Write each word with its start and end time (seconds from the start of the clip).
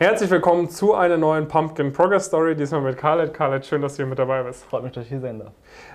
Herzlich 0.00 0.30
willkommen 0.30 0.70
zu 0.70 0.94
einer 0.94 1.16
neuen 1.16 1.48
Pumpkin 1.48 1.92
Progress 1.92 2.26
Story, 2.26 2.54
diesmal 2.54 2.82
mit 2.82 2.96
Khaled. 2.96 3.34
Khaled, 3.34 3.66
schön, 3.66 3.82
dass 3.82 3.94
du 3.94 4.04
hier 4.04 4.06
mit 4.06 4.20
dabei 4.20 4.44
bist. 4.44 4.62
Freut 4.62 4.84
mich, 4.84 4.92
dass 4.92 5.02
ich 5.02 5.08
hier 5.08 5.18
sein 5.18 5.40
darf. 5.40 5.50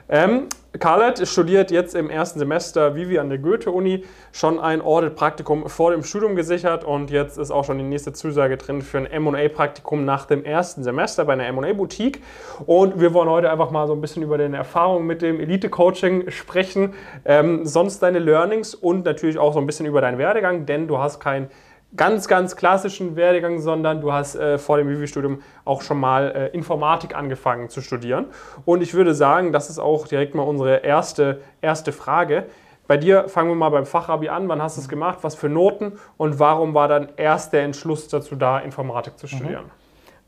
Ähm, 0.09 0.49
Khaled 0.77 1.25
studiert 1.25 1.71
jetzt 1.71 1.95
im 1.95 2.09
ersten 2.09 2.37
Semester 2.37 2.95
Vivi 2.95 3.17
an 3.17 3.29
der 3.29 3.37
Goethe-Uni, 3.37 4.03
schon 4.33 4.59
ein 4.59 4.81
Audit-Praktikum 4.81 5.69
vor 5.69 5.91
dem 5.91 6.03
Studium 6.03 6.35
gesichert 6.35 6.83
und 6.83 7.11
jetzt 7.11 7.37
ist 7.37 7.49
auch 7.49 7.63
schon 7.63 7.77
die 7.77 7.85
nächste 7.85 8.11
Zusage 8.11 8.57
drin 8.57 8.81
für 8.81 8.97
ein 8.97 9.05
M&A-Praktikum 9.05 10.03
nach 10.03 10.25
dem 10.25 10.43
ersten 10.43 10.83
Semester 10.83 11.23
bei 11.23 11.31
einer 11.31 11.47
M&A-Boutique. 11.47 12.21
Und 12.65 12.99
wir 12.99 13.13
wollen 13.13 13.29
heute 13.29 13.49
einfach 13.49 13.71
mal 13.71 13.87
so 13.87 13.93
ein 13.93 14.01
bisschen 14.01 14.21
über 14.21 14.37
deine 14.37 14.57
Erfahrungen 14.57 15.07
mit 15.07 15.21
dem 15.21 15.39
Elite-Coaching 15.39 16.29
sprechen, 16.29 16.93
ähm, 17.23 17.65
sonst 17.65 18.03
deine 18.03 18.19
Learnings 18.19 18.75
und 18.75 19.05
natürlich 19.05 19.37
auch 19.37 19.53
so 19.53 19.59
ein 19.59 19.65
bisschen 19.65 19.85
über 19.85 20.01
deinen 20.01 20.17
Werdegang, 20.17 20.65
denn 20.65 20.89
du 20.89 20.97
hast 20.97 21.21
kein 21.21 21.49
ganz, 21.95 22.27
ganz 22.27 22.55
klassischen 22.55 23.15
Werdegang, 23.15 23.59
sondern 23.59 24.01
du 24.01 24.11
hast 24.11 24.35
äh, 24.35 24.57
vor 24.57 24.77
dem 24.77 24.89
Vivi-Studium 24.89 25.41
auch 25.65 25.81
schon 25.81 25.99
mal 25.99 26.31
äh, 26.31 26.47
Informatik 26.55 27.15
angefangen 27.15 27.69
zu 27.69 27.81
studieren. 27.81 28.25
Und 28.65 28.81
ich 28.81 28.93
würde 28.93 29.13
sagen, 29.13 29.51
das 29.51 29.69
ist 29.69 29.79
auch 29.79 30.07
direkt 30.07 30.35
mal 30.35 30.43
unsere 30.43 30.77
erste, 30.77 31.41
erste 31.61 31.91
Frage. 31.91 32.45
Bei 32.87 32.97
dir 32.97 33.29
fangen 33.29 33.49
wir 33.49 33.55
mal 33.55 33.69
beim 33.69 33.85
Fachabi 33.85 34.29
an. 34.29 34.49
Wann 34.49 34.61
hast 34.61 34.77
du 34.77 34.81
es 34.81 34.89
gemacht? 34.89 35.19
Was 35.21 35.35
für 35.35 35.49
Noten? 35.49 35.93
Und 36.17 36.39
warum 36.39 36.73
war 36.73 36.87
dann 36.87 37.09
erst 37.15 37.53
der 37.53 37.63
Entschluss 37.63 38.07
dazu 38.07 38.35
da, 38.35 38.59
Informatik 38.59 39.17
zu 39.17 39.27
studieren? 39.27 39.65
Mhm. 39.65 39.69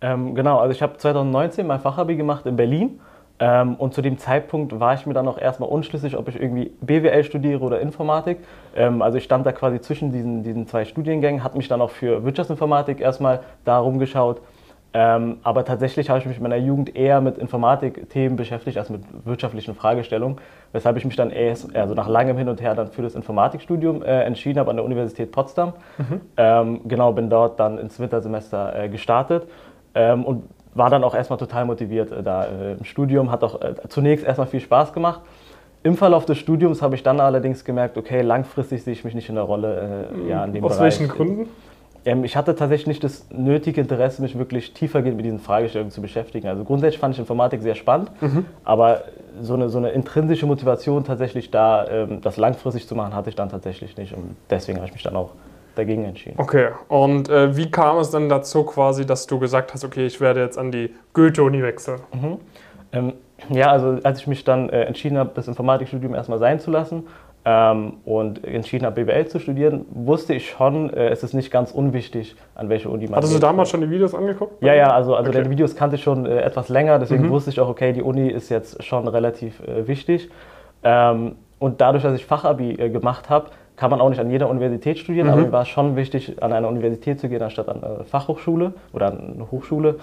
Ähm, 0.02 0.36
genau, 0.36 0.60
also 0.60 0.72
ich 0.72 0.82
habe 0.82 0.98
2019 0.98 1.66
mein 1.66 1.80
Fachabi 1.80 2.16
gemacht 2.16 2.46
in 2.46 2.56
Berlin 2.56 3.00
ähm, 3.40 3.76
und 3.76 3.94
zu 3.94 4.02
dem 4.02 4.18
Zeitpunkt 4.18 4.80
war 4.80 4.94
ich 4.94 5.06
mir 5.06 5.14
dann 5.14 5.28
auch 5.28 5.38
erstmal 5.38 5.70
unschlüssig, 5.70 6.16
ob 6.16 6.30
ich 6.30 6.40
irgendwie 6.40 6.72
BWL 6.82 7.24
studiere 7.24 7.60
oder 7.60 7.82
Informatik. 7.82 8.40
Ähm, 8.76 9.02
also 9.02 9.18
ich 9.18 9.26
stand 9.26 9.46
da 9.46 9.52
quasi 9.52 9.82
zwischen 9.82 10.12
diesen, 10.12 10.44
diesen 10.44 10.68
zwei 10.68 10.86
Studiengängen, 10.86 11.44
habe 11.44 11.58
mich 11.58 11.68
dann 11.68 11.82
auch 11.82 11.90
für 11.90 12.24
Wirtschaftsinformatik 12.24 13.02
erstmal 13.02 13.42
da 13.66 13.78
rumgeschaut. 13.78 14.42
Ähm, 14.94 15.40
aber 15.44 15.66
tatsächlich 15.66 16.10
habe 16.10 16.20
ich 16.20 16.26
mich 16.26 16.38
in 16.38 16.44
meiner 16.44 16.56
Jugend 16.56 16.96
eher 16.96 17.20
mit 17.20 17.38
Informatikthemen 17.38 18.38
beschäftigt 18.38 18.78
als 18.78 18.90
mit 18.90 19.02
wirtschaftlichen 19.26 19.76
Fragestellungen, 19.76 20.38
weshalb 20.72 20.96
ich 20.96 21.04
mich 21.04 21.18
dann 21.18 21.32
erst 21.32 21.76
also 21.76 21.94
nach 21.94 22.08
langem 22.08 22.38
Hin 22.38 22.48
und 22.48 22.62
Her 22.62 22.76
dann 22.76 22.88
für 22.88 23.02
das 23.02 23.14
Informatikstudium 23.16 24.02
äh, 24.02 24.22
entschieden 24.22 24.58
habe 24.58 24.70
an 24.70 24.78
der 24.78 24.86
Universität 24.86 25.34
Potsdam. 25.34 25.74
Mhm. 25.98 26.22
Ähm, 26.38 26.82
genau, 26.86 27.12
bin 27.12 27.30
dort 27.30 27.60
dann 27.60 27.78
ins 27.78 28.00
Wintersemester 28.00 28.84
äh, 28.84 28.88
gestartet 28.88 29.50
ähm, 29.96 30.24
und 30.24 30.44
war 30.76 30.90
dann 30.90 31.04
auch 31.04 31.16
erstmal 31.16 31.40
total 31.40 31.66
motiviert 31.66 32.12
äh, 32.12 32.22
da 32.22 32.46
äh, 32.46 32.74
im 32.74 32.86
Studium, 32.86 33.32
hat 33.32 33.44
auch 33.44 33.60
äh, 33.62 33.74
zunächst 33.90 34.26
erstmal 34.26 34.48
viel 34.48 34.60
Spaß 34.60 34.94
gemacht. 34.94 35.22
Im 35.82 35.98
Verlauf 35.98 36.26
des 36.26 36.38
Studiums 36.38 36.82
habe 36.82 36.96
ich 36.96 37.04
dann 37.04 37.20
allerdings 37.20 37.64
gemerkt, 37.64 37.98
okay, 37.98 38.22
langfristig 38.22 38.84
sehe 38.84 38.94
ich 38.94 39.04
mich 39.04 39.14
nicht 39.16 39.30
in 39.30 39.36
der 39.36 39.44
Rolle 39.44 40.10
äh, 40.26 40.30
ja, 40.30 40.44
in 40.46 40.54
dem 40.54 40.64
Aus 40.64 40.78
Bereich. 40.78 41.00
welchen 41.00 41.08
Gründen? 41.08 41.50
Ähm, 42.06 42.24
ich 42.24 42.36
hatte 42.36 42.56
tatsächlich 42.56 42.88
nicht 42.88 43.04
das 43.04 43.28
nötige 43.32 43.82
Interesse, 43.82 44.22
mich 44.22 44.38
wirklich 44.38 44.74
tiefergehend 44.74 45.18
mit 45.18 45.26
diesen 45.26 45.40
Fragestellungen 45.40 45.92
zu 45.92 46.02
beschäftigen. 46.02 46.48
Also 46.48 46.64
grundsätzlich 46.64 47.00
fand 47.00 47.14
ich 47.16 47.20
Informatik 47.20 47.62
sehr 47.62 47.76
spannend, 47.76 48.12
mhm. 48.22 48.46
aber 48.64 49.04
so 49.42 49.54
eine, 49.54 49.70
so 49.70 49.78
eine 49.78 49.90
intrinsische 49.90 50.46
Motivation 50.46 51.04
tatsächlich 51.04 51.52
da, 51.52 51.88
ähm, 51.88 52.22
das 52.22 52.38
langfristig 52.38 52.88
zu 52.88 52.96
machen, 52.96 53.14
hatte 53.16 53.30
ich 53.30 53.36
dann 53.36 53.50
tatsächlich 53.50 53.98
nicht. 53.98 54.14
Und 54.14 54.36
deswegen 54.50 54.78
habe 54.78 54.88
ich 54.88 54.94
mich 54.94 55.04
dann 55.04 55.16
auch 55.16 55.32
dagegen 55.76 56.06
entschieden. 56.06 56.36
Okay, 56.38 56.70
und 56.88 57.30
äh, 57.30 57.56
wie 57.56 57.70
kam 57.70 57.98
es 57.98 58.12
dann 58.12 58.30
dazu 58.30 58.64
quasi, 58.64 59.06
dass 59.06 59.28
du 59.28 59.40
gesagt 59.40 59.74
hast, 59.74 59.84
okay, 59.84 60.06
ich 60.06 60.20
werde 60.20 60.42
jetzt 60.42 60.58
an 60.58 60.72
die 60.72 60.94
Goethe-Uni 61.14 61.62
wechseln? 61.62 62.00
Mhm. 62.14 62.38
Ähm, 62.92 63.14
ja, 63.50 63.72
also 63.72 64.00
als 64.04 64.20
ich 64.20 64.28
mich 64.28 64.44
dann 64.44 64.70
äh, 64.70 64.84
entschieden 64.84 65.18
habe, 65.18 65.32
das 65.34 65.48
Informatikstudium 65.48 66.16
erstmal 66.16 66.40
sein 66.40 66.60
zu 66.60 66.72
lassen 66.72 67.08
ähm, 67.44 67.98
und 68.06 68.44
entschieden 68.44 68.86
habe, 68.86 69.04
BWL 69.04 69.28
zu 69.28 69.40
studieren, 69.40 69.86
wusste 69.92 70.34
ich 70.34 70.50
schon, 70.50 70.92
äh, 70.92 71.10
es 71.10 71.24
ist 71.24 71.34
nicht 71.34 71.52
ganz 71.52 71.72
unwichtig, 71.72 72.36
an 72.56 72.70
welche 72.70 72.90
Uni 72.90 73.06
man 73.06 73.18
Hattest 73.18 73.34
geht. 73.34 73.44
du 73.44 73.46
damals 73.46 73.70
schon 73.70 73.82
die 73.82 73.90
Videos 73.90 74.16
angeguckt? 74.16 74.64
Ja, 74.64 74.74
ja, 74.74 74.92
also, 74.92 75.16
also 75.16 75.30
okay. 75.30 75.44
die 75.44 75.50
Videos 75.50 75.76
kannte 75.76 75.98
ich 75.98 76.04
schon 76.04 76.26
äh, 76.26 76.40
etwas 76.42 76.70
länger, 76.70 76.98
deswegen 76.98 77.28
mhm. 77.28 77.30
wusste 77.30 77.52
ich 77.52 77.60
auch, 77.60 77.70
okay, 77.70 77.94
die 77.94 78.02
Uni 78.02 78.30
ist 78.30 78.50
jetzt 78.50 78.84
schon 78.84 79.08
relativ 79.08 79.60
äh, 79.62 79.88
wichtig. 79.88 80.30
Ähm, 80.84 81.36
und 81.60 81.82
dadurch, 81.82 82.04
dass 82.04 82.16
ich 82.16 82.26
Fachabi 82.26 82.72
äh, 82.74 82.90
gemacht 82.90 83.30
habe, 83.30 83.52
kann 83.76 83.92
man 83.92 84.02
auch 84.02 84.10
nicht 84.10 84.20
an 84.20 84.30
jeder 84.30 84.50
Universität 84.50 85.00
studieren, 85.00 85.28
mhm. 85.28 85.34
aber 85.34 85.42
mir 85.44 85.52
war 85.52 85.62
es 85.64 85.68
schon 85.68 85.96
wichtig, 85.96 86.42
an 86.42 86.54
eine 86.54 86.68
Universität 86.68 87.20
zu 87.20 87.30
gehen, 87.30 87.42
anstatt 87.42 87.70
an 87.70 87.84
eine 87.84 88.04
Fachhochschule 88.06 88.74
oder 88.94 89.08
an 89.08 89.34
eine 89.36 89.52
Hochschule. 89.52 89.96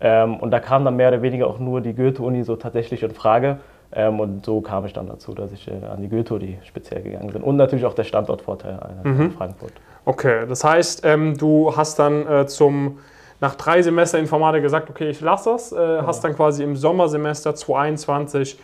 Ähm, 0.00 0.36
und 0.36 0.50
da 0.50 0.60
kam 0.60 0.84
dann 0.84 0.96
mehr 0.96 1.08
oder 1.08 1.22
weniger 1.22 1.46
auch 1.46 1.58
nur 1.58 1.80
die 1.80 1.94
Goethe-Uni 1.94 2.42
so 2.42 2.56
tatsächlich 2.56 3.02
in 3.02 3.12
Frage. 3.12 3.58
Ähm, 3.92 4.20
und 4.20 4.44
so 4.44 4.60
kam 4.60 4.84
ich 4.84 4.92
dann 4.92 5.06
dazu, 5.06 5.34
dass 5.34 5.52
ich 5.52 5.68
äh, 5.68 5.86
an 5.86 6.02
die 6.02 6.08
Goethe-Uni 6.08 6.58
speziell 6.64 7.02
gegangen 7.02 7.30
bin. 7.32 7.42
Und 7.42 7.56
natürlich 7.56 7.84
auch 7.84 7.94
der 7.94 8.04
Standortvorteil 8.04 8.78
äh, 9.04 9.08
mhm. 9.08 9.20
in 9.22 9.30
Frankfurt. 9.30 9.72
Okay, 10.04 10.46
das 10.48 10.64
heißt, 10.64 11.04
ähm, 11.04 11.36
du 11.38 11.74
hast 11.76 11.98
dann 11.98 12.26
äh, 12.26 12.46
zum 12.46 12.98
nach 13.40 13.54
drei 13.56 13.82
Semester 13.82 14.18
Informatik 14.18 14.62
gesagt, 14.62 14.90
okay, 14.90 15.10
ich 15.10 15.20
lasse 15.20 15.50
das, 15.50 15.72
äh, 15.72 15.76
ja. 15.76 16.06
hast 16.06 16.24
dann 16.24 16.34
quasi 16.34 16.62
im 16.62 16.76
Sommersemester 16.76 17.54
2021 17.54 18.58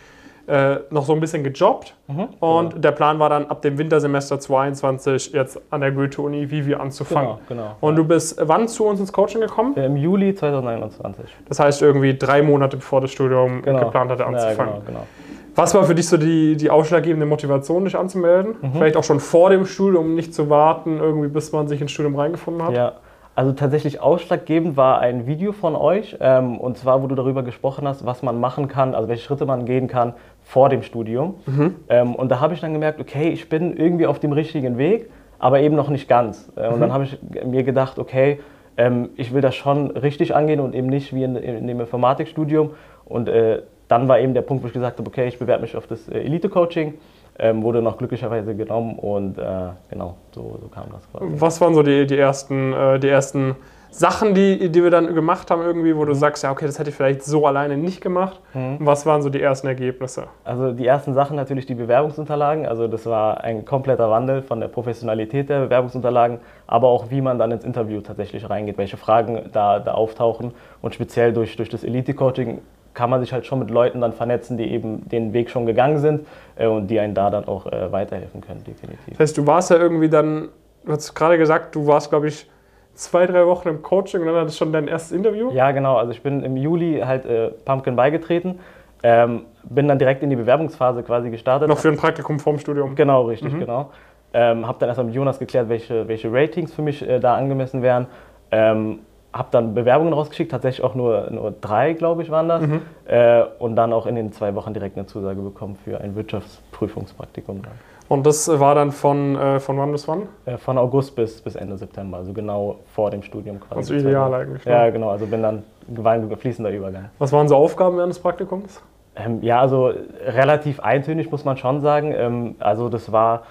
äh, 0.47 0.77
noch 0.89 1.05
so 1.05 1.13
ein 1.13 1.19
bisschen 1.19 1.43
gejobbt. 1.43 1.95
Mhm, 2.07 2.27
und 2.39 2.69
genau. 2.69 2.81
der 2.81 2.91
Plan 2.91 3.19
war 3.19 3.29
dann 3.29 3.45
ab 3.45 3.61
dem 3.61 3.77
Wintersemester 3.77 4.39
2022 4.39 5.33
jetzt 5.33 5.61
an 5.69 5.81
der 5.81 5.91
Goethe-Uni 5.91 6.49
Vivi 6.49 6.75
anzufangen. 6.75 7.37
Genau, 7.47 7.61
genau. 7.63 7.75
Und 7.79 7.95
du 7.95 8.03
bist 8.03 8.39
wann 8.41 8.67
zu 8.67 8.85
uns 8.85 8.99
ins 8.99 9.13
Coaching 9.13 9.41
gekommen? 9.41 9.75
Im 9.75 9.95
Juli 9.97 10.35
2021. 10.35 11.25
Das 11.47 11.59
heißt 11.59 11.81
irgendwie 11.81 12.17
drei 12.17 12.41
Monate 12.41 12.77
bevor 12.77 13.01
das 13.01 13.11
Studium 13.11 13.61
genau. 13.61 13.79
geplant 13.79 14.11
hatte 14.11 14.25
anzufangen. 14.25 14.73
Ja, 14.73 14.79
genau, 14.79 14.81
genau. 14.85 15.07
Was 15.55 15.75
war 15.75 15.83
für 15.83 15.95
dich 15.95 16.07
so 16.07 16.17
die, 16.17 16.55
die 16.55 16.69
ausschlaggebende 16.69 17.25
Motivation, 17.25 17.83
dich 17.83 17.97
anzumelden? 17.97 18.55
Mhm. 18.61 18.73
Vielleicht 18.73 18.95
auch 18.95 19.03
schon 19.03 19.19
vor 19.19 19.49
dem 19.49 19.65
Studium, 19.65 20.05
um 20.05 20.15
nicht 20.15 20.33
zu 20.33 20.49
warten, 20.49 20.99
irgendwie 20.99 21.27
bis 21.27 21.51
man 21.51 21.67
sich 21.67 21.81
ins 21.81 21.91
Studium 21.91 22.15
reingefunden 22.15 22.63
hat? 22.63 22.73
Ja, 22.73 22.93
also 23.41 23.53
tatsächlich 23.53 23.99
ausschlaggebend 23.99 24.77
war 24.77 24.99
ein 24.99 25.25
Video 25.25 25.51
von 25.51 25.75
euch, 25.75 26.15
ähm, 26.19 26.59
und 26.59 26.77
zwar, 26.77 27.01
wo 27.01 27.07
du 27.07 27.15
darüber 27.15 27.41
gesprochen 27.41 27.87
hast, 27.87 28.05
was 28.05 28.21
man 28.21 28.39
machen 28.39 28.67
kann, 28.67 28.93
also 28.93 29.09
welche 29.09 29.23
Schritte 29.23 29.47
man 29.47 29.65
gehen 29.65 29.87
kann 29.87 30.13
vor 30.43 30.69
dem 30.69 30.83
Studium. 30.83 31.33
Mhm. 31.47 31.75
Ähm, 31.89 32.13
und 32.13 32.29
da 32.29 32.39
habe 32.39 32.53
ich 32.53 32.59
dann 32.59 32.71
gemerkt, 32.71 32.99
okay, 32.99 33.29
ich 33.29 33.49
bin 33.49 33.75
irgendwie 33.75 34.05
auf 34.05 34.19
dem 34.19 34.31
richtigen 34.31 34.77
Weg, 34.77 35.09
aber 35.39 35.59
eben 35.59 35.75
noch 35.75 35.89
nicht 35.89 36.07
ganz. 36.07 36.51
Äh, 36.55 36.67
und 36.67 36.75
mhm. 36.75 36.81
dann 36.81 36.93
habe 36.93 37.05
ich 37.05 37.17
mir 37.43 37.63
gedacht, 37.63 37.97
okay, 37.97 38.41
ähm, 38.77 39.09
ich 39.15 39.33
will 39.33 39.41
das 39.41 39.55
schon 39.55 39.89
richtig 39.89 40.35
angehen 40.35 40.59
und 40.59 40.75
eben 40.75 40.85
nicht 40.85 41.11
wie 41.15 41.23
in, 41.23 41.35
in 41.35 41.65
dem 41.65 41.79
Informatikstudium. 41.79 42.75
Und 43.05 43.27
äh, 43.27 43.63
dann 43.87 44.07
war 44.07 44.19
eben 44.19 44.35
der 44.35 44.43
Punkt, 44.43 44.61
wo 44.61 44.67
ich 44.67 44.73
gesagt 44.73 44.99
habe, 44.99 45.09
okay, 45.09 45.27
ich 45.27 45.39
bewerbe 45.39 45.63
mich 45.63 45.75
auf 45.75 45.87
das 45.87 46.07
äh, 46.09 46.19
Elite-Coaching 46.19 46.93
ähm, 47.41 47.63
wurde 47.63 47.81
noch 47.81 47.97
glücklicherweise 47.97 48.55
genommen 48.55 48.97
und 48.99 49.37
äh, 49.39 49.69
genau, 49.89 50.15
so, 50.31 50.59
so, 50.61 50.67
kam 50.67 50.85
das 50.91 51.09
quasi. 51.11 51.25
Was 51.41 51.59
waren 51.59 51.73
so 51.73 51.81
die, 51.81 52.05
die, 52.05 52.17
ersten, 52.17 52.71
äh, 52.71 52.99
die 52.99 53.09
ersten 53.09 53.55
Sachen, 53.89 54.35
die, 54.35 54.69
die 54.69 54.83
wir 54.83 54.91
dann 54.91 55.13
gemacht 55.15 55.49
haben, 55.49 55.63
irgendwie, 55.63 55.97
wo 55.97 56.05
du 56.05 56.13
mhm. 56.13 56.17
sagst, 56.17 56.43
ja, 56.43 56.51
okay, 56.51 56.67
das 56.67 56.77
hätte 56.77 56.91
ich 56.91 56.95
vielleicht 56.95 57.23
so 57.23 57.47
alleine 57.47 57.77
nicht 57.77 57.99
gemacht? 57.99 58.39
Mhm. 58.53 58.77
Was 58.79 59.07
waren 59.07 59.23
so 59.23 59.29
die 59.29 59.41
ersten 59.41 59.65
Ergebnisse? 59.65 60.27
Also 60.43 60.71
die 60.71 60.85
ersten 60.85 61.15
Sachen 61.15 61.35
natürlich 61.35 61.65
die 61.65 61.73
Bewerbungsunterlagen. 61.73 62.67
Also 62.67 62.87
das 62.87 63.07
war 63.07 63.43
ein 63.43 63.65
kompletter 63.65 64.09
Wandel 64.11 64.43
von 64.43 64.59
der 64.59 64.67
Professionalität 64.67 65.49
der 65.49 65.61
Bewerbungsunterlagen, 65.61 66.39
aber 66.67 66.89
auch 66.89 67.09
wie 67.09 67.21
man 67.21 67.39
dann 67.39 67.51
ins 67.51 67.65
Interview 67.65 68.01
tatsächlich 68.01 68.47
reingeht, 68.47 68.77
welche 68.77 68.97
Fragen 68.97 69.49
da, 69.51 69.79
da 69.79 69.93
auftauchen. 69.93 70.53
Und 70.81 70.93
speziell 70.93 71.33
durch, 71.33 71.57
durch 71.57 71.69
das 71.69 71.83
Elite-Coaching 71.83 72.61
kann 72.93 73.09
man 73.09 73.21
sich 73.21 73.33
halt 73.33 73.45
schon 73.45 73.59
mit 73.59 73.69
Leuten 73.69 74.01
dann 74.01 74.13
vernetzen, 74.13 74.57
die 74.57 74.71
eben 74.71 75.07
den 75.09 75.33
Weg 75.33 75.49
schon 75.49 75.65
gegangen 75.65 75.99
sind 75.99 76.27
äh, 76.55 76.67
und 76.67 76.87
die 76.87 76.99
einen 76.99 77.13
da 77.13 77.29
dann 77.29 77.47
auch 77.47 77.65
äh, 77.65 77.91
weiterhelfen 77.91 78.41
können, 78.41 78.63
definitiv. 78.63 79.09
Das 79.09 79.19
heißt, 79.19 79.37
du 79.37 79.47
warst 79.47 79.69
ja 79.69 79.77
irgendwie 79.77 80.09
dann, 80.09 80.49
du 80.85 80.91
hast 80.91 81.13
gerade 81.13 81.37
gesagt, 81.37 81.75
du 81.75 81.87
warst, 81.87 82.09
glaube 82.09 82.27
ich, 82.27 82.49
zwei, 82.93 83.25
drei 83.25 83.45
Wochen 83.45 83.69
im 83.69 83.81
Coaching 83.81 84.21
und 84.21 84.27
dann 84.27 84.35
hattest 84.35 84.59
du 84.59 84.65
schon 84.65 84.73
dein 84.73 84.87
erstes 84.87 85.11
Interview? 85.11 85.51
Ja, 85.51 85.71
genau. 85.71 85.97
Also 85.97 86.11
ich 86.11 86.21
bin 86.21 86.43
im 86.43 86.57
Juli 86.57 87.01
halt 87.05 87.25
äh, 87.25 87.49
Pumpkin 87.65 87.95
beigetreten. 87.95 88.59
Ähm, 89.03 89.45
bin 89.63 89.87
dann 89.87 89.97
direkt 89.97 90.21
in 90.21 90.29
die 90.29 90.35
Bewerbungsphase 90.35 91.01
quasi 91.03 91.29
gestartet. 91.31 91.67
Noch 91.67 91.79
für 91.79 91.89
ein 91.89 91.97
Praktikum 91.97 92.39
vorm 92.39 92.59
Studium? 92.59 92.95
Genau, 92.95 93.23
richtig, 93.23 93.53
mhm. 93.53 93.59
genau. 93.61 93.91
Ähm, 94.33 94.67
habe 94.67 94.77
dann 94.79 94.89
erstmal 94.89 95.07
mit 95.07 95.15
Jonas 95.15 95.39
geklärt, 95.39 95.69
welche, 95.69 96.07
welche 96.07 96.31
Ratings 96.31 96.73
für 96.73 96.81
mich 96.81 97.07
äh, 97.07 97.19
da 97.19 97.35
angemessen 97.35 97.81
wären. 97.81 98.07
Ähm, 98.51 98.99
habe 99.33 99.47
dann 99.51 99.73
Bewerbungen 99.73 100.13
rausgeschickt, 100.13 100.51
tatsächlich 100.51 100.83
auch 100.83 100.95
nur, 100.95 101.29
nur 101.31 101.53
drei, 101.59 101.93
glaube 101.93 102.21
ich, 102.21 102.29
waren 102.29 102.49
das. 102.49 102.61
Mhm. 102.61 102.81
Äh, 103.05 103.43
und 103.59 103.75
dann 103.75 103.93
auch 103.93 104.05
in 104.05 104.15
den 104.15 104.31
zwei 104.31 104.55
Wochen 104.55 104.73
direkt 104.73 104.97
eine 104.97 105.05
Zusage 105.05 105.41
bekommen 105.41 105.77
für 105.83 106.01
ein 106.01 106.15
Wirtschaftsprüfungspraktikum. 106.15 107.61
Und 108.09 108.25
das 108.25 108.59
war 108.59 108.75
dann 108.75 108.91
von, 108.91 109.37
äh, 109.37 109.59
von 109.61 109.77
wann 109.77 109.91
bis 109.93 110.05
wann? 110.07 110.23
Äh, 110.45 110.57
von 110.57 110.77
August 110.77 111.15
bis, 111.15 111.41
bis 111.41 111.55
Ende 111.55 111.77
September, 111.77 112.17
also 112.17 112.33
genau 112.33 112.79
vor 112.93 113.09
dem 113.09 113.23
Studium 113.23 113.61
quasi. 113.61 113.93
Also 113.93 113.93
ideal 113.95 114.33
eigentlich. 114.33 114.65
Ne? 114.65 114.71
Ja, 114.71 114.89
genau, 114.89 115.09
also 115.09 115.25
bin 115.27 115.41
dann 115.41 115.63
ein 115.87 116.37
fließender 116.37 116.71
Übergang. 116.71 117.09
Was 117.19 117.31
waren 117.31 117.47
so 117.47 117.55
Aufgaben 117.55 117.95
während 117.95 118.11
des 118.11 118.19
Praktikums? 118.19 118.81
Ähm, 119.15 119.41
ja, 119.41 119.61
also 119.61 119.91
relativ 120.25 120.79
eintönig 120.81 121.31
muss 121.31 121.45
man 121.45 121.55
schon 121.55 121.79
sagen. 121.79 122.13
Ähm, 122.15 122.55
also 122.59 122.89
das 122.89 123.11
war 123.13 123.43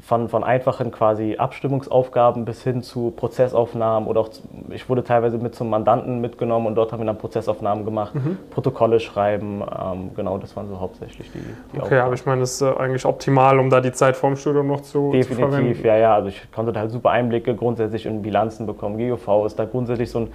von, 0.00 0.28
von 0.28 0.44
einfachen 0.44 0.90
quasi 0.90 1.36
Abstimmungsaufgaben 1.36 2.44
bis 2.44 2.62
hin 2.62 2.82
zu 2.82 3.12
Prozessaufnahmen 3.16 4.08
oder 4.08 4.20
auch 4.20 4.30
ich 4.70 4.88
wurde 4.88 5.02
teilweise 5.02 5.38
mit 5.38 5.54
zum 5.54 5.70
Mandanten 5.70 6.20
mitgenommen 6.20 6.66
und 6.66 6.74
dort 6.74 6.92
haben 6.92 7.00
wir 7.00 7.06
dann 7.06 7.18
Prozessaufnahmen 7.18 7.84
gemacht, 7.84 8.14
mhm. 8.14 8.38
Protokolle 8.50 9.00
schreiben, 9.00 9.62
ähm, 9.62 10.10
genau, 10.14 10.38
das 10.38 10.54
waren 10.56 10.68
so 10.68 10.78
hauptsächlich 10.78 11.30
die, 11.32 11.40
die 11.72 11.80
Okay, 11.80 11.98
aber 11.98 12.14
ich 12.14 12.24
meine, 12.24 12.40
das 12.40 12.52
ist 12.52 12.62
äh, 12.62 12.72
eigentlich 12.78 13.04
optimal, 13.04 13.58
um 13.58 13.70
da 13.70 13.80
die 13.80 13.92
Zeit 13.92 14.16
vorm 14.16 14.36
Studium 14.36 14.68
noch 14.68 14.82
zu 14.82 15.10
Definitiv, 15.12 15.80
zu 15.80 15.86
ja, 15.86 15.96
ja, 15.96 16.14
also 16.14 16.28
ich 16.28 16.50
konnte 16.52 16.72
da 16.72 16.80
halt 16.80 16.90
super 16.90 17.10
Einblicke 17.10 17.54
grundsätzlich 17.54 18.06
in 18.06 18.22
Bilanzen 18.22 18.66
bekommen. 18.66 18.98
GOV 18.98 19.46
ist 19.46 19.58
da 19.58 19.64
grundsätzlich 19.64 20.10
so 20.10 20.20
ein 20.20 20.28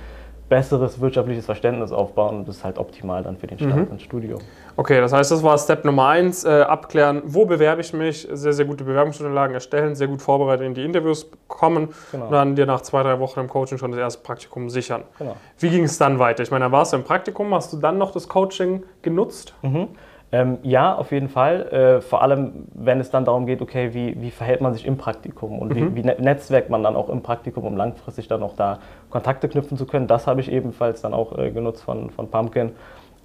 besseres 0.50 1.02
wirtschaftliches 1.02 1.46
Verständnis 1.46 1.92
aufbauen 1.92 2.38
und 2.38 2.48
das 2.48 2.58
ist 2.58 2.64
halt 2.64 2.78
optimal 2.78 3.24
dann 3.24 3.38
für 3.38 3.48
den 3.48 3.60
Start 3.60 3.76
mhm. 3.76 3.92
ins 3.92 4.02
Studium. 4.02 4.40
Okay, 4.76 5.00
das 5.02 5.12
heißt, 5.12 5.32
das 5.32 5.44
war 5.44 5.58
Step 5.58 5.84
Nummer 5.84 6.08
eins, 6.08 6.46
äh, 6.46 6.62
abklären, 6.62 7.22
wo 7.26 7.46
bewerbe 7.46 7.82
ich 7.82 7.94
mich, 7.94 8.28
sehr, 8.32 8.54
sehr 8.54 8.66
gute 8.66 8.84
Bewerbungsunterlagen 8.84 9.54
erstellen, 9.54 9.96
sehr 9.96 10.08
gut 10.08 10.22
vorbereitet 10.22 10.66
in 10.66 10.74
die 10.74 10.84
Interviews 10.84 11.30
kommen 11.48 11.90
genau. 12.12 12.26
und 12.26 12.32
dann 12.32 12.56
dir 12.56 12.66
nach 12.66 12.82
zwei, 12.82 13.04
drei 13.04 13.20
Wochen 13.20 13.42
im 13.42 13.50
Coaching 13.50 13.78
schon 13.78 13.92
das 13.92 14.00
erste 14.00 14.24
Praktikum 14.24 14.70
sichern. 14.70 15.04
Genau. 15.18 15.36
Wie 15.60 15.70
ging 15.70 15.84
es 15.84 15.98
dann 15.98 16.20
weiter? 16.20 16.44
Ich 16.44 16.52
meine, 16.52 16.66
da 16.66 16.72
warst 16.72 16.94
du 16.94 16.98
im 16.98 17.04
Praktikum, 17.04 17.54
hast 17.54 17.74
du 17.74 17.78
dann 17.78 17.98
noch 17.98 18.12
das 18.12 18.30
Coaching 18.30 18.84
genutzt? 19.02 19.54
Mhm. 19.62 19.90
Ähm, 20.32 20.58
ja, 20.64 20.94
auf 20.94 21.12
jeden 21.12 21.30
Fall. 21.30 21.68
Äh, 21.72 22.02
vor 22.02 22.22
allem, 22.22 22.68
wenn 22.74 23.00
es 23.00 23.10
dann 23.10 23.24
darum 23.24 23.46
geht, 23.46 23.62
okay, 23.62 23.94
wie, 23.94 24.22
wie 24.22 24.32
verhält 24.32 24.60
man 24.60 24.74
sich 24.74 24.86
im 24.86 24.98
Praktikum 24.98 25.60
und 25.60 25.74
mhm. 25.74 25.96
wie, 25.96 25.96
wie 25.96 26.04
ne-, 26.04 26.18
netzwerkt 26.20 26.70
man 26.70 26.84
dann 26.84 26.96
auch 26.96 27.10
im 27.10 27.22
Praktikum, 27.22 27.66
um 27.66 27.78
langfristig 27.78 28.28
dann 28.28 28.44
auch 28.44 28.56
da 28.56 28.80
Kontakte 29.10 29.48
knüpfen 29.48 29.78
zu 29.78 29.86
können. 29.86 30.08
Das 30.08 30.28
habe 30.28 30.42
ich 30.42 30.52
ebenfalls 30.52 31.02
dann 31.02 31.14
auch 31.14 31.38
äh, 31.38 31.52
genutzt 31.52 31.84
von, 31.84 32.10
von 32.10 32.30
Pumpkin. 32.30 32.72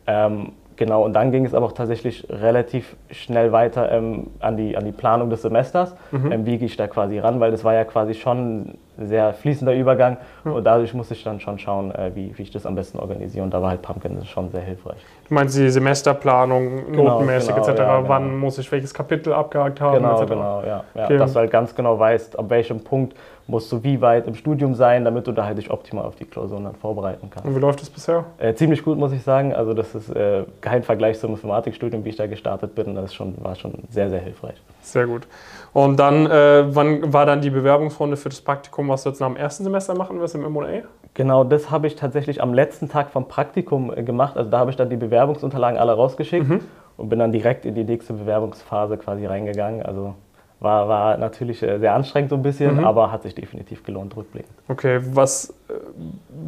Ähm, 0.06 0.52
Genau, 0.76 1.04
und 1.04 1.12
dann 1.12 1.30
ging 1.30 1.44
es 1.44 1.54
aber 1.54 1.66
auch 1.66 1.72
tatsächlich 1.72 2.26
relativ 2.28 2.96
schnell 3.10 3.52
weiter 3.52 3.92
ähm, 3.92 4.28
an, 4.40 4.56
die, 4.56 4.76
an 4.76 4.84
die 4.84 4.92
Planung 4.92 5.30
des 5.30 5.42
Semesters. 5.42 5.94
Mhm. 6.10 6.32
Ähm, 6.32 6.46
wie 6.46 6.58
gehe 6.58 6.66
ich 6.66 6.76
da 6.76 6.86
quasi 6.86 7.18
ran, 7.18 7.40
weil 7.40 7.50
das 7.50 7.64
war 7.64 7.74
ja 7.74 7.84
quasi 7.84 8.14
schon 8.14 8.78
sehr 9.06 9.32
fließender 9.34 9.74
Übergang 9.74 10.16
mhm. 10.44 10.52
und 10.52 10.64
dadurch 10.64 10.94
musste 10.94 11.14
ich 11.14 11.24
dann 11.24 11.40
schon 11.40 11.58
schauen, 11.58 11.94
äh, 11.94 12.10
wie, 12.14 12.36
wie 12.36 12.42
ich 12.42 12.50
das 12.50 12.66
am 12.66 12.74
besten 12.74 12.98
organisiere 12.98 13.44
und 13.44 13.52
da 13.52 13.62
war 13.62 13.70
halt 13.70 13.82
Pumpkin 13.82 14.24
schon 14.24 14.50
sehr 14.50 14.62
hilfreich. 14.62 14.98
Du 15.28 15.34
meinst 15.34 15.56
die 15.56 15.70
Semesterplanung, 15.70 16.86
genau, 16.86 17.04
notenmäßig 17.04 17.54
genau, 17.54 17.66
etc., 17.66 17.78
ja, 17.78 17.96
genau. 17.96 18.08
wann 18.08 18.36
muss 18.36 18.58
ich 18.58 18.70
welches 18.70 18.92
Kapitel 18.92 19.32
abgehakt 19.32 19.80
haben 19.80 19.96
Genau, 19.96 20.20
etc. 20.20 20.28
genau, 20.30 20.62
ja. 20.62 20.84
ja 20.94 21.04
okay. 21.04 21.18
Dass 21.18 21.32
du 21.32 21.38
halt 21.40 21.50
ganz 21.50 21.74
genau 21.74 21.98
weißt, 21.98 22.38
ab 22.38 22.50
welchem 22.50 22.80
Punkt 22.80 23.14
musst 23.46 23.70
du 23.72 23.82
wie 23.82 24.00
weit 24.00 24.26
im 24.26 24.34
Studium 24.34 24.74
sein, 24.74 25.04
damit 25.04 25.26
du 25.26 25.32
da 25.32 25.44
halt 25.44 25.58
dich 25.58 25.70
optimal 25.70 26.04
auf 26.04 26.16
die 26.16 26.24
Klausuren 26.24 26.64
dann 26.64 26.74
vorbereiten 26.74 27.28
kannst. 27.30 27.46
Und 27.46 27.56
wie 27.56 27.60
läuft 27.60 27.80
das 27.80 27.90
bisher? 27.90 28.24
Äh, 28.38 28.54
ziemlich 28.54 28.82
gut, 28.82 28.98
muss 28.98 29.12
ich 29.12 29.22
sagen. 29.22 29.54
Also 29.54 29.74
das 29.74 29.94
ist 29.94 30.10
äh, 30.10 30.44
kein 30.60 30.82
Vergleich 30.82 31.18
zum 31.18 31.32
Informatikstudium, 31.32 32.04
wie 32.04 32.10
ich 32.10 32.16
da 32.16 32.26
gestartet 32.26 32.74
bin. 32.74 32.94
Das 32.94 33.14
schon, 33.14 33.34
war 33.42 33.54
schon 33.56 33.74
sehr, 33.90 34.10
sehr 34.10 34.20
hilfreich. 34.20 34.54
Sehr 34.80 35.06
gut. 35.06 35.26
Und 35.72 35.98
dann, 35.98 36.26
äh, 36.26 36.64
wann 36.74 37.12
war 37.12 37.26
dann 37.26 37.40
die 37.40 37.50
Bewerbungsrunde 37.50 38.16
für 38.16 38.28
das 38.28 38.40
Praktikum, 38.40 38.90
was 38.92 39.02
du 39.02 39.08
jetzt 39.08 39.20
nach 39.20 39.28
dem 39.28 39.36
ersten 39.36 39.64
Semester 39.64 39.94
machen 39.94 40.20
wirst 40.20 40.34
im 40.34 40.44
M&A? 40.44 40.82
Genau, 41.14 41.44
das 41.44 41.70
habe 41.70 41.86
ich 41.86 41.96
tatsächlich 41.96 42.42
am 42.42 42.54
letzten 42.54 42.88
Tag 42.88 43.10
vom 43.10 43.28
Praktikum 43.28 43.92
äh, 43.92 44.02
gemacht. 44.02 44.36
Also 44.36 44.50
da 44.50 44.58
habe 44.58 44.70
ich 44.70 44.76
dann 44.76 44.90
die 44.90 44.96
Bewerbungsunterlagen 44.96 45.78
alle 45.78 45.92
rausgeschickt 45.92 46.48
mhm. 46.48 46.60
und 46.96 47.08
bin 47.08 47.18
dann 47.18 47.32
direkt 47.32 47.64
in 47.64 47.74
die 47.74 47.84
nächste 47.84 48.12
Bewerbungsphase 48.12 48.96
quasi 48.96 49.26
reingegangen. 49.26 49.82
Also 49.82 50.14
war, 50.62 50.88
war 50.88 51.16
natürlich 51.16 51.62
äh, 51.62 51.78
sehr 51.78 51.92
anstrengend 51.92 52.30
so 52.30 52.36
ein 52.36 52.42
bisschen, 52.42 52.76
mhm. 52.76 52.84
aber 52.84 53.10
hat 53.10 53.24
sich 53.24 53.34
definitiv 53.34 53.82
gelohnt, 53.82 54.16
rückblickend. 54.16 54.54
Okay, 54.68 55.00
was, 55.12 55.50
äh, 55.68 55.72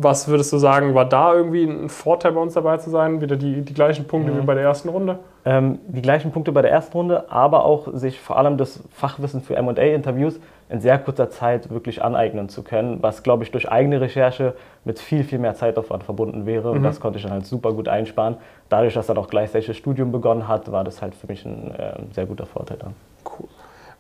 was 0.00 0.29
würdest 0.29 0.52
du 0.52 0.58
sagen, 0.58 0.94
war 0.94 1.05
da 1.05 1.35
irgendwie 1.35 1.64
ein 1.64 1.88
Vorteil 1.88 2.32
bei 2.32 2.41
uns 2.41 2.55
dabei 2.55 2.76
zu 2.79 2.91
sein? 2.91 3.20
Wieder 3.20 3.37
die, 3.37 3.62
die 3.62 3.75
gleichen 3.75 4.06
Punkte 4.06 4.32
mhm. 4.32 4.38
wie 4.38 4.43
bei 4.43 4.55
der 4.55 4.64
ersten 4.64 4.88
Runde? 4.88 5.19
Ähm, 5.44 5.79
die 5.87 6.02
gleichen 6.02 6.32
Punkte 6.32 6.52
bei 6.52 6.62
der 6.62 6.70
ersten 6.70 6.96
Runde, 6.96 7.31
aber 7.31 7.64
auch 7.64 7.88
sich 7.93 8.20
vor 8.20 8.38
allem 8.38 8.56
das 8.56 8.82
Fachwissen 8.93 9.43
für 9.43 9.61
MA-Interviews 9.61 10.41
in 10.69 10.81
sehr 10.81 10.99
kurzer 10.99 11.31
Zeit 11.31 11.70
wirklich 11.70 12.02
aneignen 12.02 12.49
zu 12.49 12.62
können, 12.62 13.02
was, 13.02 13.23
glaube 13.23 13.44
ich, 13.44 13.50
durch 13.50 13.70
eigene 13.70 14.00
Recherche 14.00 14.55
mit 14.85 14.99
viel, 14.99 15.23
viel 15.23 15.38
mehr 15.38 15.55
Zeitaufwand 15.55 16.05
verbunden 16.05 16.46
wäre. 16.46 16.70
Mhm. 16.70 16.79
Und 16.79 16.82
das 16.82 17.00
konnte 17.00 17.19
ich 17.19 17.25
dann 17.25 17.32
halt 17.32 17.46
super 17.46 17.73
gut 17.73 17.88
einsparen. 17.88 18.37
Dadurch, 18.69 18.94
dass 18.94 19.06
dann 19.06 19.19
auch 19.19 19.29
gleichzeitig 19.29 19.67
das 19.67 19.76
Studium 19.76 20.12
begonnen 20.12 20.49
hat, 20.49 20.73
war 20.73 20.85
das 20.85 21.02
halt 21.02 21.14
für 21.14 21.26
mich 21.26 21.44
ein 21.44 21.75
äh, 21.75 21.94
sehr 22.12 22.26
guter 22.26 22.46
Vorteil 22.46 22.79
dann. 22.79 22.94
Cool. 23.25 23.49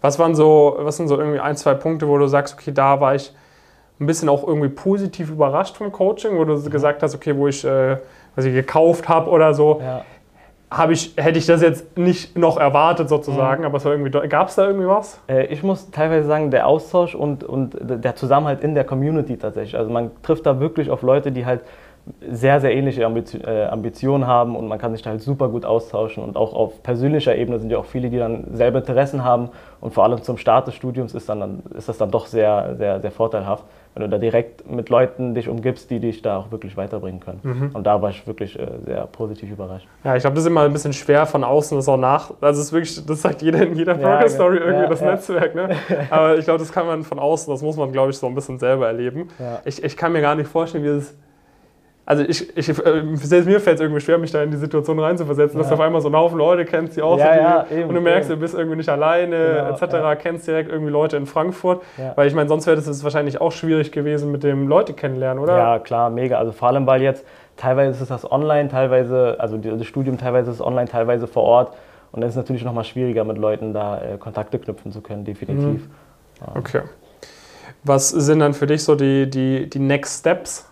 Was 0.00 0.18
waren 0.18 0.34
so, 0.34 0.76
was 0.80 0.96
sind 0.96 1.08
so 1.08 1.18
irgendwie 1.18 1.40
ein, 1.40 1.56
zwei 1.56 1.74
Punkte, 1.74 2.08
wo 2.08 2.18
du 2.18 2.26
sagst, 2.26 2.54
okay, 2.54 2.72
da 2.72 3.00
war 3.00 3.14
ich 3.14 3.32
ein 4.00 4.06
bisschen 4.06 4.28
auch 4.28 4.46
irgendwie 4.46 4.68
positiv 4.68 5.30
überrascht 5.30 5.76
vom 5.76 5.92
Coaching, 5.92 6.36
wo 6.38 6.44
du 6.44 6.56
mhm. 6.56 6.70
gesagt 6.70 7.02
hast, 7.02 7.14
okay, 7.14 7.36
wo 7.36 7.48
ich, 7.48 7.64
äh, 7.64 7.96
was 8.34 8.44
ich 8.44 8.54
gekauft 8.54 9.08
habe 9.08 9.30
oder 9.30 9.54
so, 9.54 9.80
ja. 9.80 10.04
Hab 10.70 10.90
ich, 10.90 11.12
hätte 11.16 11.38
ich 11.38 11.46
das 11.46 11.62
jetzt 11.62 11.96
nicht 11.96 12.36
noch 12.36 12.56
erwartet 12.56 13.08
sozusagen, 13.08 13.60
mhm. 13.60 13.66
aber 13.66 13.76
es 13.76 13.84
war 13.84 13.92
irgendwie, 13.92 14.10
gab 14.28 14.48
es 14.48 14.56
da 14.56 14.66
irgendwie 14.66 14.88
was? 14.88 15.20
Äh, 15.28 15.46
ich 15.46 15.62
muss 15.62 15.90
teilweise 15.92 16.26
sagen, 16.26 16.50
der 16.50 16.66
Austausch 16.66 17.14
und, 17.14 17.44
und 17.44 17.76
der 17.80 18.16
Zusammenhalt 18.16 18.60
in 18.60 18.74
der 18.74 18.82
Community 18.82 19.36
tatsächlich. 19.36 19.76
Also 19.76 19.92
man 19.92 20.10
trifft 20.22 20.46
da 20.46 20.58
wirklich 20.58 20.90
auf 20.90 21.02
Leute, 21.02 21.30
die 21.30 21.46
halt 21.46 21.60
sehr, 22.30 22.60
sehr 22.60 22.74
ähnliche 22.74 23.02
äh, 23.02 23.64
Ambitionen 23.66 24.26
haben 24.26 24.56
und 24.56 24.68
man 24.68 24.78
kann 24.78 24.92
sich 24.92 25.02
da 25.02 25.10
halt 25.10 25.22
super 25.22 25.48
gut 25.48 25.64
austauschen. 25.64 26.22
Und 26.22 26.36
auch 26.36 26.52
auf 26.52 26.82
persönlicher 26.82 27.34
Ebene 27.34 27.58
sind 27.58 27.70
ja 27.70 27.78
auch 27.78 27.86
viele, 27.86 28.10
die 28.10 28.18
dann 28.18 28.48
selbe 28.52 28.78
Interessen 28.78 29.24
haben. 29.24 29.50
Und 29.80 29.94
vor 29.94 30.04
allem 30.04 30.22
zum 30.22 30.36
Start 30.36 30.66
des 30.66 30.74
Studiums 30.74 31.14
ist, 31.14 31.28
dann, 31.28 31.62
ist 31.76 31.88
das 31.88 31.98
dann 31.98 32.10
doch 32.10 32.26
sehr, 32.26 32.74
sehr, 32.76 33.00
sehr 33.00 33.10
vorteilhaft, 33.10 33.64
wenn 33.94 34.02
du 34.02 34.08
da 34.08 34.18
direkt 34.18 34.68
mit 34.68 34.88
Leuten 34.88 35.34
dich 35.34 35.48
umgibst, 35.48 35.90
die 35.90 36.00
dich 36.00 36.20
da 36.20 36.38
auch 36.38 36.50
wirklich 36.50 36.76
weiterbringen 36.76 37.20
können. 37.20 37.40
Mhm. 37.42 37.70
Und 37.74 37.86
da 37.86 38.02
war 38.02 38.10
ich 38.10 38.26
wirklich 38.26 38.58
äh, 38.58 38.66
sehr 38.84 39.06
positiv 39.06 39.52
überrascht. 39.52 39.86
Ja, 40.02 40.16
ich 40.16 40.22
glaube, 40.22 40.34
das 40.34 40.44
ist 40.44 40.50
immer 40.50 40.62
ein 40.62 40.72
bisschen 40.72 40.92
schwer 40.92 41.26
von 41.26 41.44
außen, 41.44 41.78
das 41.78 41.88
auch 41.88 41.96
nach. 41.96 42.32
Also, 42.40 42.60
es 42.60 42.66
ist 42.66 42.72
wirklich, 42.72 43.06
das 43.06 43.22
sagt 43.22 43.42
jeder 43.42 43.62
in 43.62 43.76
jeder 43.76 43.94
Progress-Story 43.94 44.56
ja, 44.56 44.64
irgendwie 44.64 44.82
ja, 44.82 44.88
das. 44.88 45.00
Netzwerk. 45.00 45.54
Ne? 45.54 45.76
Aber 46.10 46.36
ich 46.36 46.44
glaube, 46.44 46.58
das 46.58 46.72
kann 46.72 46.86
man 46.86 47.04
von 47.04 47.18
außen, 47.18 47.52
das 47.52 47.62
muss 47.62 47.76
man, 47.76 47.92
glaube 47.92 48.10
ich, 48.10 48.18
so 48.18 48.26
ein 48.26 48.34
bisschen 48.34 48.58
selber 48.58 48.86
erleben. 48.86 49.28
Ich, 49.64 49.82
ich 49.82 49.96
kann 49.96 50.12
mir 50.12 50.20
gar 50.20 50.34
nicht 50.34 50.48
vorstellen, 50.48 50.84
wie 50.84 50.88
es 50.88 51.16
also 52.06 52.22
ich, 52.22 52.56
ich, 52.56 52.68
äh, 52.68 53.16
selbst 53.16 53.46
mir 53.46 53.60
fällt 53.60 53.76
es 53.76 53.80
irgendwie 53.80 54.00
schwer, 54.00 54.18
mich 54.18 54.30
da 54.30 54.42
in 54.42 54.50
die 54.50 54.58
Situation 54.58 54.98
reinzuversetzen, 54.98 55.56
ja. 55.56 55.62
dass 55.62 55.68
du 55.68 55.74
auf 55.74 55.80
einmal 55.80 56.02
so 56.02 56.08
einen 56.08 56.16
Haufen 56.16 56.36
Leute 56.36 56.66
kennst, 56.66 56.96
die 56.96 57.02
auch 57.02 57.18
ja, 57.18 57.24
so 57.24 57.40
ja, 57.40 57.66
eben, 57.70 57.88
und 57.88 57.94
du 57.94 58.00
merkst, 58.02 58.28
eben. 58.28 58.38
du 58.38 58.44
bist 58.44 58.54
irgendwie 58.54 58.76
nicht 58.76 58.90
alleine, 58.90 59.76
genau, 59.80 60.02
etc., 60.04 60.20
kennst 60.20 60.46
direkt 60.46 60.70
irgendwie 60.70 60.92
Leute 60.92 61.16
in 61.16 61.24
Frankfurt, 61.24 61.82
weil 62.14 62.28
ich 62.28 62.34
meine, 62.34 62.48
sonst 62.48 62.66
wäre 62.66 62.76
es 62.76 63.04
wahrscheinlich 63.04 63.40
auch 63.40 63.52
schwierig 63.52 63.90
gewesen 63.90 64.30
mit 64.30 64.42
dem 64.42 64.68
Leute 64.68 64.92
kennenlernen, 64.92 65.42
oder? 65.42 65.56
Ja, 65.56 65.78
klar, 65.78 66.10
mega. 66.10 66.38
Also 66.38 66.52
vor 66.52 66.68
allem, 66.68 66.86
weil 66.86 67.00
jetzt 67.00 67.24
teilweise 67.56 68.02
ist 68.02 68.10
das 68.10 68.30
online, 68.30 68.68
teilweise, 68.68 69.36
also 69.38 69.56
das 69.56 69.86
Studium 69.86 70.18
teilweise 70.18 70.50
ist 70.50 70.60
online, 70.60 70.88
teilweise 70.88 71.26
vor 71.26 71.44
Ort 71.44 71.74
und 72.12 72.20
dann 72.20 72.28
ist 72.28 72.34
es 72.34 72.36
natürlich 72.36 72.64
nochmal 72.64 72.84
schwieriger, 72.84 73.24
mit 73.24 73.38
Leuten 73.38 73.72
da 73.72 73.98
äh, 73.98 74.18
Kontakte 74.18 74.58
knüpfen 74.58 74.92
zu 74.92 75.00
können, 75.00 75.24
definitiv. 75.24 75.64
Mhm. 75.64 75.90
Okay. 76.54 76.82
Was 77.82 78.10
sind 78.10 78.40
dann 78.40 78.52
für 78.52 78.66
dich 78.66 78.84
so 78.84 78.94
die, 78.94 79.28
die, 79.28 79.70
die 79.70 79.78
Next 79.78 80.20
Steps? 80.20 80.68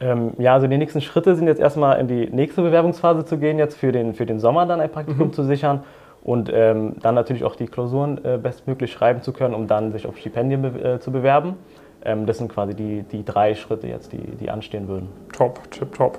Ähm, 0.00 0.32
ja, 0.38 0.54
also 0.54 0.66
die 0.66 0.78
nächsten 0.78 1.00
Schritte 1.00 1.36
sind 1.36 1.46
jetzt 1.46 1.60
erstmal 1.60 2.00
in 2.00 2.08
die 2.08 2.28
nächste 2.30 2.62
Bewerbungsphase 2.62 3.24
zu 3.24 3.38
gehen, 3.38 3.58
jetzt 3.58 3.76
für 3.76 3.92
den, 3.92 4.14
für 4.14 4.26
den 4.26 4.40
Sommer 4.40 4.66
dann 4.66 4.80
ein 4.80 4.90
Praktikum 4.90 5.28
mhm. 5.28 5.32
zu 5.32 5.42
sichern 5.44 5.84
und 6.22 6.50
ähm, 6.52 6.96
dann 7.02 7.14
natürlich 7.14 7.44
auch 7.44 7.54
die 7.54 7.66
Klausuren 7.66 8.24
äh, 8.24 8.38
bestmöglich 8.38 8.92
schreiben 8.92 9.22
zu 9.22 9.32
können, 9.32 9.54
um 9.54 9.66
dann 9.66 9.92
sich 9.92 10.06
auf 10.06 10.16
Stipendien 10.16 10.62
be 10.62 10.68
äh, 10.82 11.00
zu 11.00 11.12
bewerben. 11.12 11.54
Ähm, 12.02 12.26
das 12.26 12.38
sind 12.38 12.48
quasi 12.48 12.74
die, 12.74 13.02
die 13.02 13.24
drei 13.24 13.54
Schritte 13.54 13.86
jetzt, 13.86 14.12
die, 14.12 14.18
die 14.18 14.50
anstehen 14.50 14.88
würden. 14.88 15.08
Top, 15.32 15.70
tip, 15.70 15.94
top. 15.94 16.18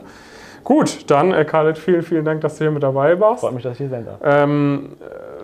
Gut, 0.63 1.09
dann 1.09 1.31
äh, 1.31 1.43
Khaled, 1.43 1.77
vielen, 1.77 2.03
vielen 2.03 2.23
Dank, 2.23 2.41
dass 2.41 2.57
du 2.57 2.65
hier 2.65 2.71
mit 2.71 2.83
dabei 2.83 3.19
warst. 3.19 3.41
Freut 3.41 3.53
mich, 3.53 3.63
dass 3.63 3.73
ich 3.73 3.79
hier 3.79 3.89
sein 3.89 4.05
darf. 4.05 4.19
Ähm, 4.23 4.91
äh, 4.99 5.40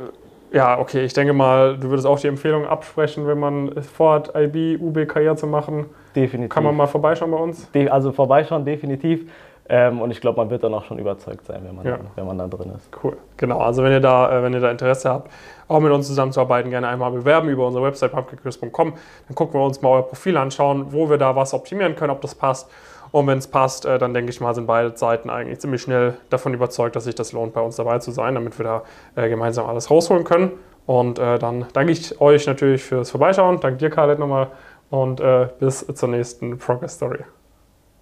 ja, 0.51 0.79
okay, 0.79 1.03
ich 1.03 1.13
denke 1.13 1.33
mal, 1.33 1.77
du 1.77 1.89
würdest 1.89 2.07
auch 2.07 2.19
die 2.19 2.27
Empfehlung 2.27 2.65
absprechen, 2.65 3.27
wenn 3.27 3.39
man 3.39 3.81
vorhat, 3.81 4.33
IB, 4.35 4.77
UB, 4.77 5.07
Karriere 5.07 5.35
zu 5.35 5.47
machen 5.47 5.87
Definitiv. 6.17 6.49
Kann 6.49 6.63
man 6.63 6.75
mal 6.75 6.87
vorbeischauen 6.87 7.29
bei 7.29 7.37
uns? 7.37 7.71
De 7.71 7.89
also 7.89 8.11
vorbeischauen, 8.11 8.65
definitiv. 8.65 9.31
Ähm, 9.69 10.01
und 10.01 10.09
ich 10.09 10.19
glaube, 10.19 10.37
man 10.37 10.49
wird 10.49 10.63
dann 10.63 10.73
auch 10.73 10.85
schon 10.85 10.97
überzeugt 10.97 11.45
sein, 11.45 11.61
wenn 11.63 11.75
man, 11.75 11.85
ja. 11.85 11.97
dann, 11.97 12.07
wenn 12.15 12.25
man 12.25 12.37
dann 12.39 12.49
drin 12.49 12.71
ist. 12.75 12.89
Cool. 13.03 13.17
Genau, 13.35 13.59
also 13.59 13.83
wenn 13.83 13.91
ihr, 13.91 13.99
da, 13.99 14.39
äh, 14.39 14.41
wenn 14.41 14.53
ihr 14.53 14.59
da 14.59 14.71
Interesse 14.71 15.11
habt, 15.11 15.31
auch 15.67 15.79
mit 15.79 15.91
uns 15.91 16.07
zusammenzuarbeiten, 16.07 16.71
gerne 16.71 16.87
einmal 16.87 17.11
bewerben 17.11 17.49
über 17.49 17.67
unsere 17.67 17.83
Website 17.83 18.13
pumpkincrisp.com. 18.13 18.93
Dann 19.27 19.35
gucken 19.35 19.59
wir 19.59 19.65
uns 19.65 19.81
mal 19.81 19.89
euer 19.89 20.07
Profil 20.07 20.37
anschauen, 20.37 20.87
wo 20.89 21.07
wir 21.09 21.17
da 21.17 21.35
was 21.35 21.53
optimieren 21.53 21.95
können, 21.95 22.11
ob 22.11 22.21
das 22.21 22.33
passt. 22.33 22.71
Und 23.17 23.25
wenn 23.25 23.39
es 23.39 23.47
passt, 23.47 23.87
äh, 23.87 23.97
dann 23.97 24.13
denke 24.13 24.29
ich 24.29 24.41
mal, 24.41 24.53
sind 24.53 24.67
beide 24.67 24.95
Seiten 24.95 25.31
eigentlich 25.31 25.57
ziemlich 25.57 25.81
schnell 25.81 26.17
davon 26.29 26.53
überzeugt, 26.53 26.95
dass 26.95 27.05
sich 27.05 27.15
das 27.15 27.31
lohnt, 27.31 27.51
bei 27.51 27.61
uns 27.61 27.75
dabei 27.75 27.97
zu 27.97 28.11
sein, 28.11 28.35
damit 28.35 28.59
wir 28.59 28.63
da 28.63 28.83
äh, 29.15 29.27
gemeinsam 29.27 29.65
alles 29.65 29.89
rausholen 29.89 30.23
können. 30.23 30.51
Und 30.85 31.17
äh, 31.17 31.39
dann 31.39 31.65
danke 31.73 31.93
ich 31.93 32.21
euch 32.21 32.45
natürlich 32.45 32.83
fürs 32.83 33.09
Vorbeischauen. 33.09 33.59
Danke 33.59 33.79
dir, 33.79 33.89
Khaled, 33.89 34.19
nochmal 34.19 34.51
und 34.91 35.19
äh, 35.19 35.47
bis 35.59 35.83
zur 35.95 36.09
nächsten 36.09 36.59
Progress 36.59 36.93
Story. 36.93 37.23